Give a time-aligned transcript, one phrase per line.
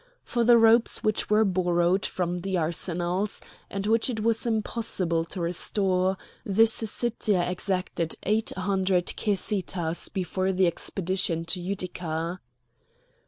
[0.23, 5.41] For the ropes which were borrowed from the arsenals, and which it was impossible to
[5.41, 12.41] restore, the Syssitia exacted eight hundred kesitahs before the expedition to Utica."